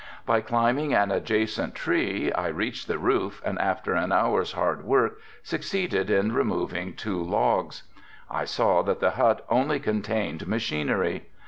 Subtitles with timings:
[0.25, 5.19] By climbing an adjacent tree I reached the roof and after an hour's hard work
[5.43, 7.83] succeeded in removing two logs.
[8.27, 11.27] I saw that the hut only contained machinery.